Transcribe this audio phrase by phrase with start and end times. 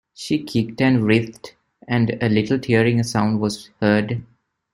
[0.15, 1.53] She kicked and writhed,
[1.87, 4.23] and a little tearing sound was heard.